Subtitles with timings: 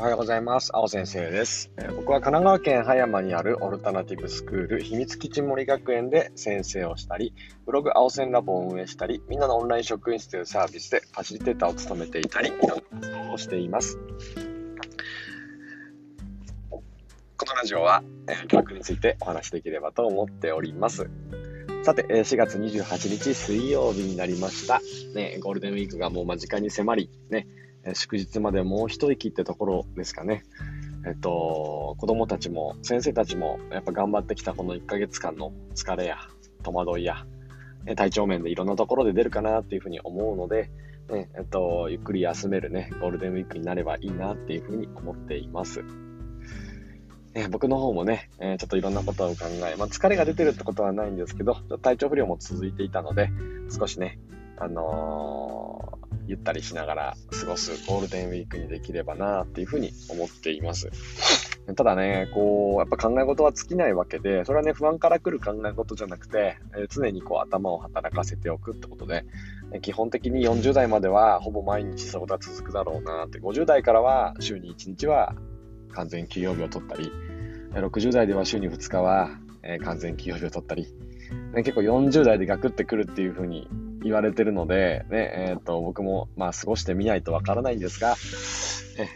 [0.00, 0.70] おはようございます。
[0.72, 1.70] 青先生です。
[1.94, 7.34] 僕は神奈川県葉山にあるオルタナティブスクール秘密基地森学園で先生をしたり、
[7.66, 13.98] ブログ青線ラボを運営したり、みんなのオンライン職員室というサービスでファシリテーターを務めていたり、いろんな活動をしています。
[16.70, 16.80] こ
[17.46, 21.10] のラジオは、えー、教育についてお話しできればと思っております。
[21.82, 24.80] さて、4月28日水曜日になりました。
[25.14, 27.46] ね、ゴールデンウィークがもう間近に迫り、ね、
[27.94, 30.44] 祝日までもう一息ってところですかね。
[31.06, 36.18] えっと、子供たちも先生たちもやっぱ頑張ってきたこの1ヶ月間の疲れや
[36.62, 37.24] 戸惑いや
[37.96, 40.70] 体調面でいろんなところで出るかなっていうふうに思うので、
[41.10, 45.82] ねえっと、ゆっくり休めるね、ゴールデンウィークになればいいなっていうふうに思っています。
[47.32, 53.30] え僕の方もね、えちょっといろんなことを考え、まあ、疲れが出てるってことはないんですけど、体調不良も続いていたので、
[53.70, 54.18] 少しね、
[54.58, 60.88] あのーゆったりしながら過ごすゴールデンウィークにできればなっていうふうに思っています。
[61.74, 69.24] ただね、こう、やっぱ考え事は尽きないわけで、それはね、不安から来る考え事じゃなくて、えー、常にこう頭を働かせておくってことで、
[69.82, 75.34] 基本的に40代まではほぼ毎日そういうことは続くだろうなって、50代からは週に1日は
[75.92, 77.10] 完全休養日を取ったり、
[77.72, 79.30] 60代では週に2日は、
[79.62, 80.86] えー、完全休養日を取ったり、
[81.54, 83.68] ね、結構40代でガクってくるっていう風に
[84.02, 88.16] 言われてるので、ね、えっ、ー、と、僕も、まあ、過ごしてみないとわからないんですが、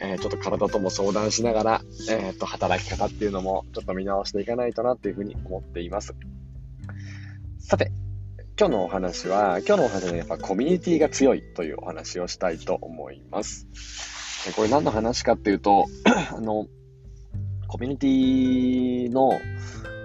[0.00, 6.14] えー、ちょっと体とも相談しながら、えっ、ー、と、働き方っていうのも、ちょっと見直していかないとなっていうふうに思っています。
[7.58, 7.92] さて、
[8.58, 13.66] 今日のお話は、今日のお話はやっぱコミュニティが強いというお話をしたいと思います。
[14.56, 15.86] これ何の話かっていうと、
[16.36, 16.66] あの、
[17.68, 19.30] コミュニティの、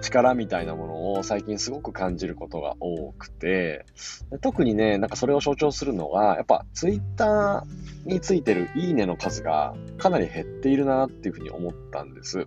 [0.08, 3.84] 力みたいなものを最近すごく感じることが多くて、
[4.40, 12.46] 特にね、なんかそれを象徴するのが、やっぱツイッターについてるいいねの数がかなり減っているなっていうふうに思ったんです。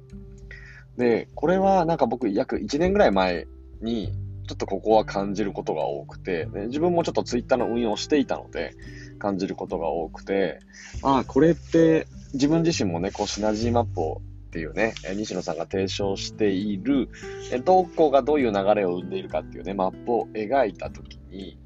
[0.98, 3.48] で、これはなんか僕約1年ぐらい前
[3.82, 4.12] に
[4.48, 8.74] ちょっとここは感じることが多くて、ね、自分もちょっとツイッターの運用をしていたので
[9.20, 10.60] 感じることが多くて、
[11.04, 17.08] ああ、これって自分自身もね、こうシナジーマップをっていうね、西野さんが提唱している、
[17.64, 21.58] どこがどういう流れを生んでいるかっていうね、マップを描いたときに、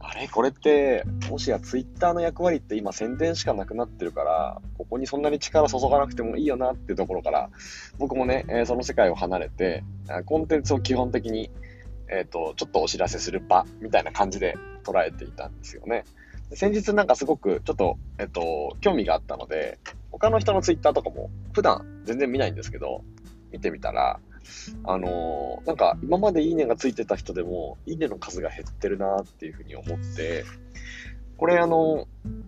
[0.00, 0.26] あれ？
[0.26, 7.50] これって、もしやツイッターの役割って今宣伝しかなくなってるから、ここにそんなに力注がなくてもいいよなっていうところから、
[7.98, 9.84] 僕もね、その世界を離れて、
[10.26, 11.52] コンテンツを基本的に、
[12.08, 16.04] えっ、ー、と、ちょっとお知らせする場みたいな感じで捉えていたんですよね。
[16.52, 19.78] 先日なんかすごくちょっと、えっ、ー、と、興味があったので、
[20.18, 23.02] 他の人のツイッターとかも普段全然見ないんですけど、
[23.50, 24.20] 見てみたら、
[24.84, 30.44] あのー、なんか今までいいねがついてた人でも、いいねの数が減ってるなっていうふうに思って、
[31.36, 32.06] これあの、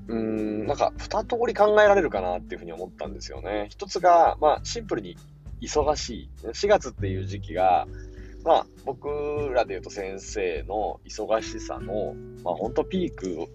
[0.09, 3.67] うん、なんか二通り考えられるかなっていうふうに思ったんですよね。
[3.71, 5.17] 一つが、まあシンプルに
[5.61, 6.31] 忙しい。
[6.45, 7.87] 4月っていう時期が、
[8.45, 9.09] まあ僕
[9.53, 13.49] らで言うと先生の忙しさの、まあ本当ピーク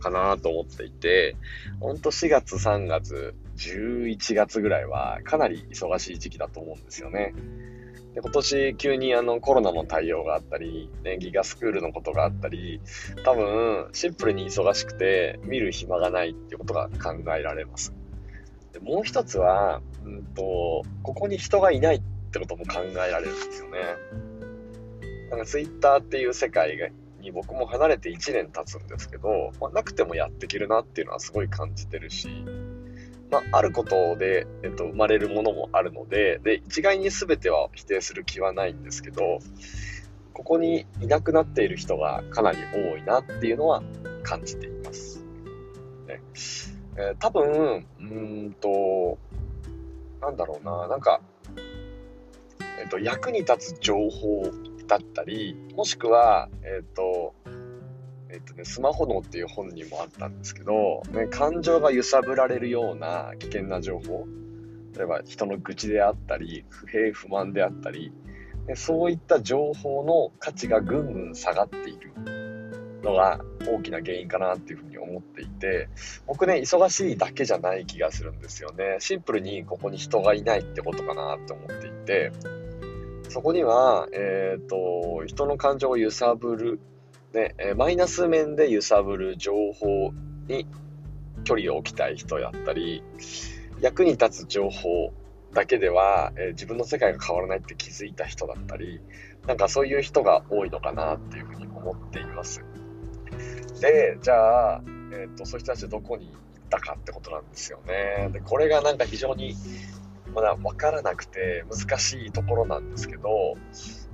[0.00, 1.36] かなと思っていて、
[1.80, 7.34] 本当4月3月11月ぐらいはかなり忙しい時期だと思うんですよね。
[8.14, 12.80] で今年急にあのコロナの対応があったり、ね、ギガスクールのことがあったり、
[13.24, 17.92] 多分シンプルに忙しくて見る暇がないっていうことが考えられます。
[18.72, 23.78] でもう一つは、うんと、ここに人がいないってことも考えられるんですよね。
[25.30, 32.28] なんかツイッターっていう世界に僕も離れて1年経つんですけど、まあ、なくてもやっていけるなっていうのはすごい感じてるし、
[33.34, 39.40] まあ、あることで、えっと、生まれるものもあるので、で、一概に全ては否定する気はないんですけど、
[40.32, 43.82] ここにいなくなっている人がかなり多いなっていうのは
[44.22, 45.24] 感じています。
[46.06, 46.20] ね
[46.96, 49.18] えー、多分、うんと、
[50.20, 51.20] なんだろうな、なんか、
[52.80, 54.48] えっと、役に立つ情報
[54.86, 57.34] だったり、もしくは、えっと、
[58.30, 64.26] えっとね、スマホ脳っていう本にもあったんですけど、ね、感情が揺さぶられるような危険な情報、
[64.96, 68.12] 例えば人の愚痴であったり、不平不満であったり、
[68.66, 72.12] ね、そういった情報の価値がぐんぐん下がっている
[73.02, 75.88] のが大きな原因かなっていうふうに思っていて、
[76.26, 78.96] 僕ね、忙しいだけじゃない気がするんですよね。
[79.00, 82.32] シンプルにここに人がいないってことかなって思っていて、
[83.28, 86.80] そこには、えっ、ー、と、人の感情を揺さぶる
[87.34, 90.12] ね、えマイナス面で揺さぶる情報
[90.46, 90.66] に
[91.44, 93.02] 距離を置きたい人やったり、
[93.80, 95.12] 役に立つ情報
[95.52, 99.00] だけでは、え、自分の世界が変わらないって気づいた人だったり、
[99.46, 102.64] なんかそういう人が多いのかなっていうふうに思っています。
[103.80, 104.82] で、じゃあ、
[105.12, 108.30] えーと、そういう人たちどこに行っったかってことなんですよね。
[108.32, 109.56] で、これがなんか非常に
[110.34, 113.54] まだ分からなくて難しいところなんですけど、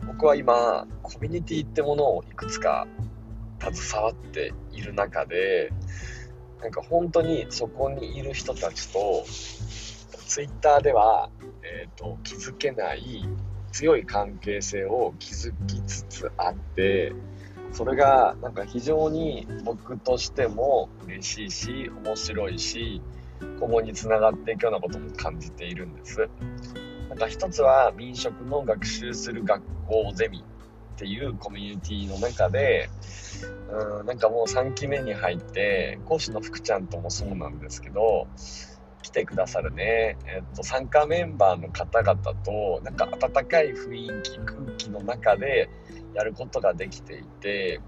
[0.06, 2.87] 僕は今、コミュニティってものをいくつか
[3.61, 5.73] 携わっている中で、
[6.61, 11.29] なんか本当にそこにいる人たちと、ツイッターでは、
[11.62, 13.29] えーと、気づけない
[13.73, 17.12] 強い関係性を築きつつあって
[17.73, 23.03] それがなんか非常に僕としても嬉しいし面白いし
[23.59, 26.29] 今後につながっていくようなことも感じているんです。
[27.09, 30.45] なんか一つは民食の学習する学校ゼミ。
[31.00, 32.91] っていうコミュニティの中で
[33.70, 38.29] うんなんかもう3期目に入って講師の福ちゃんともそうなんですけど
[39.00, 45.70] 来てくださるね、えっと、参加メンバーの方々となんか温かい雰囲気空気の中で
[46.12, 47.81] やることができていて、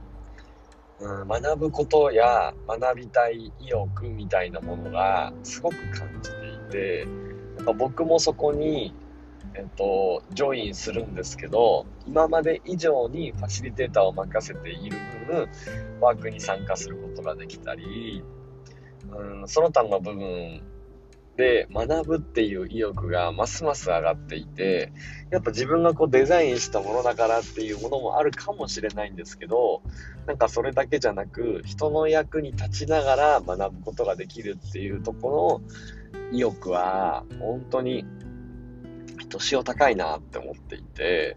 [0.99, 7.07] うん、学ぶことや学びたい意欲みたいなものがすごく感じていて
[7.59, 8.95] なんか僕もそこに
[9.55, 14.97] えっと、ジョインするんですけど、今まで以上にファシリテーターを任せている
[15.27, 15.49] 分、
[16.01, 18.23] ワークに参加することができたり、
[19.11, 20.63] うん、その他の部分
[21.37, 24.93] で学ぶっていう意欲がますます上がっていて、
[25.31, 29.83] やっぱ自分がこうデザインしたものだからっていうものもあるかもしれないんですけど、
[30.27, 38.05] なんかそれだけじゃなく、人の役に立ちながら学ぶことができるっていうところの意欲は、本当に
[39.33, 41.37] 年を高いなって思っていて、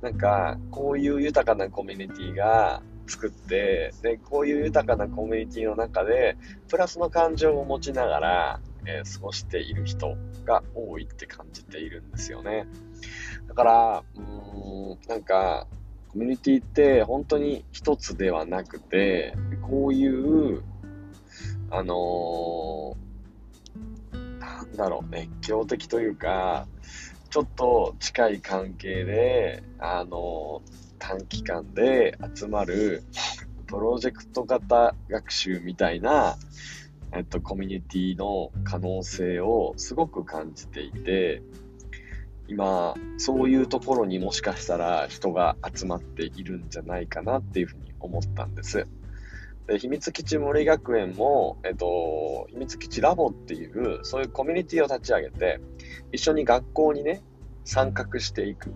[0.00, 6.36] なんか、こういう豊かなコミュニティが作って、で、こういう豊かなコミュニティの中で、
[6.68, 12.66] プラスの感情を持ちながら、えー、過ごしている人が多いって感じているんですよね。
[13.46, 15.66] だから、うーん、なんか、
[16.08, 20.62] コミュニティって本当に一つではなくて、こういう、
[21.70, 26.66] あのー、なんだろう、熱狂的というか、
[27.32, 30.60] ちょっと近い関係で、あの、
[30.98, 33.04] 短期間で集まる
[33.66, 36.36] プロジェクト型学習みたいな、
[37.10, 41.42] えっと、コミュニティの可能性をすごく感じていて、
[42.48, 48.86] 今、そういうところにもしかしたら人が集まっているんじゃないかなっていうふうに思ったんです。
[49.66, 55.60] で秘密基地森学園も、えっと、秘密基地ラボっていう、そういうコミュニティを立ち上げて、
[56.10, 57.22] 一緒に学校にね、
[57.64, 58.72] 参画していく。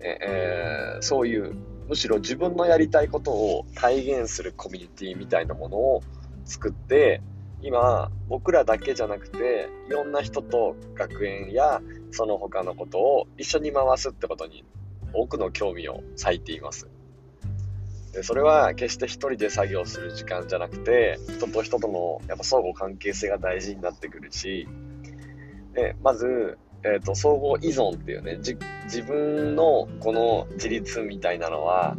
[0.00, 1.54] えー、そういう、
[1.88, 6.02] むしろ自分のやりたいことを体現するコミュニティみたいなものを
[6.44, 7.22] 作って、
[7.62, 11.80] 今、僕らだけじゃなくて、いろんな人と学園や
[12.10, 14.64] その他のことを一緒に回すってことに
[15.12, 16.88] 多くの興味を割いています。
[18.12, 24.68] でそれは決して一人で作業する時間じゃなくて人と人とのやっぱ相互関係性が大事になってくるし
[25.72, 28.38] でまず、えーと、相互依存っていうね
[28.84, 31.96] 自分のこの自立みたいなのは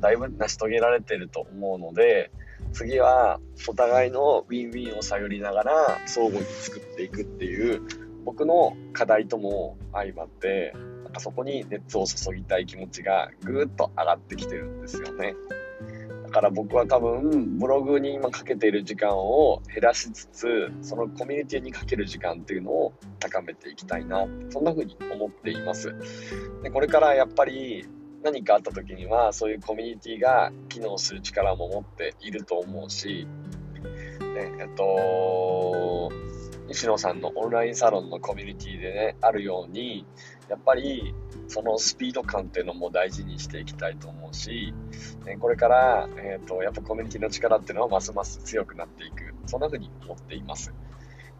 [0.00, 2.30] だいぶ成し遂げられてると思うので
[2.72, 7.82] 次はお互いのウィンウィンを探りながら相互に作っていくっていう
[8.24, 10.74] 僕の課題とも相まって
[11.12, 15.34] かそこに熱を注ぎたい気持ちがぐーっと上がってきてるんですよね。
[16.24, 25.94] だから僕は多分ブログに今かけている時間を減らしつつそのコミュニティにかける時間っていうのを高めていきたいなそんな風に思っています
[26.62, 27.86] でこれからやっぱり
[28.22, 33.26] 何かあった時にはそういうコミュニティが機能する力も持っていると思うし、
[34.34, 34.84] ね、えっと
[36.72, 40.06] 西野さんのオンラインサロンのコミュニティでねあるように
[40.48, 41.14] やっぱり
[41.48, 44.72] そのスピード感っていうのも大事にしていきたいと思うし、
[45.40, 49.34] これから、えーと、やっぱコミュニティの力っていうのはますます強くなっていく。
[49.46, 50.72] そんな風に思っています。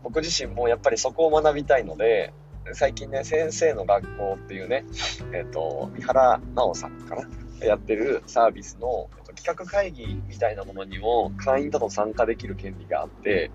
[0.03, 2.33] 僕自身もやっぱりそこを学びたいので
[2.73, 4.85] 最近ね先生の学校っていうね、
[5.33, 7.29] えーと、三原直さんかな
[7.67, 13.51] やってるサービスの企画会議みたいなものにも会員だと参加できる権利があって、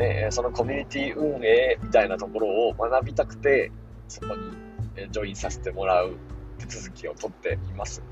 [0.00, 3.70] えー、そのコミュニティ運営みたいなところを学びたくて
[4.08, 4.60] そこに
[4.96, 6.16] えジョインさせてもらう
[6.58, 8.02] 手続きを取っています。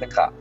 [0.00, 0.32] なんか、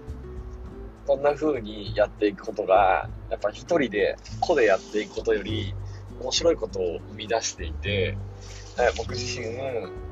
[1.05, 5.73] こんな風にやっていくことが、やっぱ一人で、個でやっていくことより、
[6.19, 8.17] 面白いことを生み出していて、
[8.97, 9.45] 僕自身、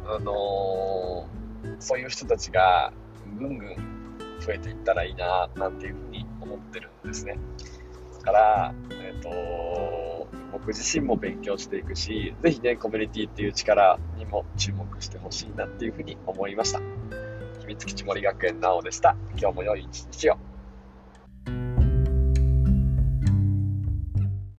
[0.05, 2.93] あのー、そういう人たちが
[3.37, 3.75] ぐんぐん
[4.39, 7.37] 増えていったらいいな、なんていうふうに思ってるんですね。
[8.25, 16.81] から、えっ、ー、と、僕自身も勉強していくし、ぜひね、コミュニティっていう力にも注目してほしいなっていうふうに思いました。
[17.61, 19.15] 秘密基地森学園なおでした。
[19.37, 20.54] 今日も良い一日を。